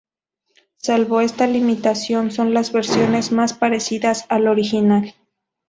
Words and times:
Salvo 0.77 1.19
esta 1.21 1.45
limitación 1.45 2.31
son 2.31 2.55
las 2.55 2.71
versiones 2.71 3.31
más 3.31 3.53
parecidas 3.53 4.25
al 4.29 4.47
original. 4.47 5.13